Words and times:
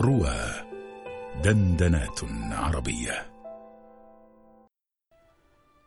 روى 0.00 0.36
دندنات 1.44 2.20
عربية. 2.52 3.30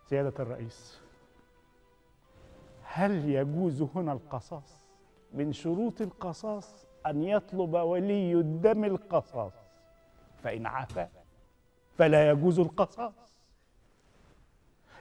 سيادة 0.10 0.34
الرئيس 0.40 1.00
هل 2.84 3.30
يجوز 3.30 3.82
هنا 3.82 4.14
القصاص؟ 4.14 4.86
من 5.34 5.54
شروط 5.54 6.02
القصاص 6.02 6.86
أن 7.06 7.24
يطلب 7.24 7.74
ولي 7.74 8.34
الدم 8.34 8.86
القصاص. 8.86 9.54
فإن 10.44 10.66
عفا 10.66 11.10
فلا 11.98 12.30
يجوز 12.30 12.60
القصاص. 12.60 13.14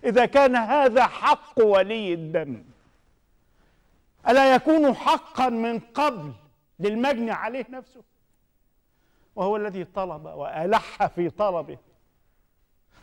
إذا 0.04 0.26
كان 0.26 0.56
هذا 0.56 1.06
حق 1.06 1.64
ولي 1.64 2.14
الدم 2.14 2.64
ألا 4.28 4.54
يكون 4.54 4.94
حقا 4.94 5.48
من 5.48 5.78
قبل 5.78 6.32
للمجني 6.78 7.30
عليه 7.30 7.66
نفسه؟ 7.70 8.02
وهو 9.38 9.56
الذي 9.56 9.84
طلب 9.84 10.24
وألح 10.24 11.06
في 11.06 11.30
طلبه. 11.30 11.78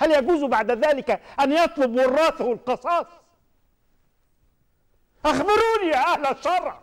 هل 0.01 0.11
يجوز 0.11 0.43
بعد 0.43 0.71
ذلك 0.71 1.21
أن 1.39 1.51
يطلب 1.51 1.95
وراثه 1.95 2.51
القصاص؟ 2.51 3.05
أخبروني 5.25 5.87
يا 5.91 6.13
أهل 6.13 6.25
الشرع 6.25 6.79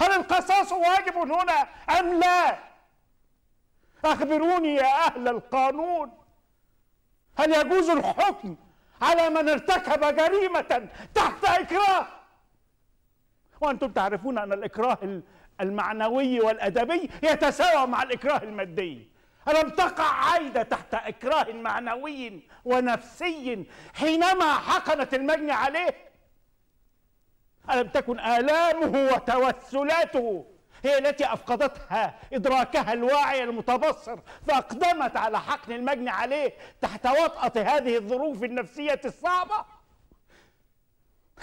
هل 0.00 0.12
القصاص 0.12 0.72
واجب 0.72 1.16
هنا 1.16 1.68
أم 2.00 2.20
لا؟ 2.20 2.58
أخبروني 4.04 4.74
يا 4.74 5.06
أهل 5.06 5.28
القانون. 5.28 6.12
هل 7.38 7.54
يجوز 7.54 7.90
الحكم 7.90 8.56
على 9.02 9.30
من 9.30 9.48
ارتكب 9.48 10.16
جريمة 10.16 10.88
تحت 11.14 11.44
إكراه؟ 11.44 12.06
وأنتم 13.60 13.92
تعرفون 13.92 14.38
أن 14.38 14.52
الإكراه 14.52 14.98
المعنوي 15.60 16.40
والأدبي 16.40 17.10
يتساوى 17.22 17.86
مع 17.86 18.02
الإكراه 18.02 18.42
المادي. 18.42 19.10
ألم 19.48 19.70
تقع 19.70 20.04
عايدة 20.04 20.62
تحت 20.62 20.94
إكراه 20.94 21.52
معنوي 21.52 22.42
ونفسي 22.64 23.66
حينما 23.94 24.54
حقنت 24.54 25.14
المجني 25.14 25.52
عليه؟ 25.52 25.94
ألم 27.70 27.88
تكن 27.88 28.20
آلامه 28.20 29.12
وتوسلاته 29.14 30.46
هي 30.84 30.98
التي 30.98 31.32
أفقدتها 31.32 32.14
إدراكها 32.32 32.92
الواعي 32.92 33.44
المتبصر 33.44 34.18
فأقدمت 34.48 35.16
على 35.16 35.40
حقن 35.40 35.72
المجني 35.72 36.10
عليه 36.10 36.52
تحت 36.80 37.06
وطأة 37.06 37.62
هذه 37.62 37.96
الظروف 37.96 38.44
النفسية 38.44 39.00
الصعبة؟ 39.04 39.64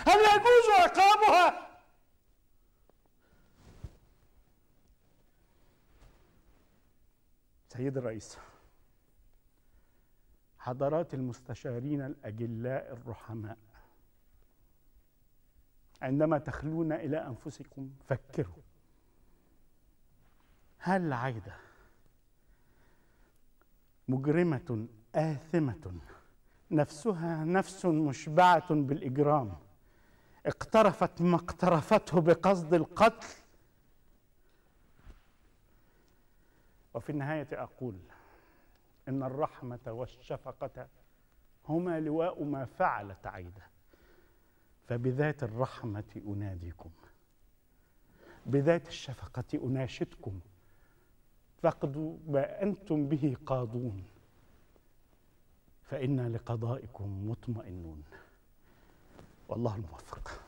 هل 0.08 0.20
يجوز 0.20 0.80
عقابها 0.80 1.17
سيد 7.68 7.98
الرئيس 7.98 8.38
حضرات 10.58 11.14
المستشارين 11.14 12.02
الأجلاء 12.02 12.94
الرحماء 12.94 13.58
عندما 16.02 16.38
تخلون 16.38 16.92
إلى 16.92 17.18
أنفسكم 17.18 17.90
فكروا 18.08 18.64
هل 20.78 21.14
عايدة 21.14 21.54
مجرمة 24.08 24.88
آثمة 25.16 26.00
نفسها 26.72 27.44
نفس 27.46 27.86
مشبعة 27.86 28.74
بالإجرام 28.74 29.54
اقترفت 30.46 31.22
ما 31.22 31.36
اقترفته 31.36 32.22
بقصد 32.22 32.74
القتل؟ 32.74 33.28
وفي 36.98 37.10
النهاية 37.10 37.48
أقول 37.52 38.00
إن 39.08 39.24
الرحمة 39.24 39.80
والشفقة 39.88 40.88
هما 41.70 42.00
لواء 42.00 42.44
ما 42.44 42.66
فعلت 42.66 43.28
عايدة 43.28 43.62
فبذات 44.88 45.44
الرحمة 45.44 46.22
أناديكم. 46.28 46.90
بذات 48.46 48.88
الشفقة 48.88 49.44
أناشدكم. 49.54 50.40
فاقضوا 51.64 52.18
ما 52.28 52.64
أنتم 52.64 53.08
به 53.08 53.38
قاضون. 53.46 54.04
فإنا 55.84 56.30
لقضائكم 56.30 57.30
مطمئنون. 57.30 58.04
والله 59.50 59.76
الموفق. 59.76 60.42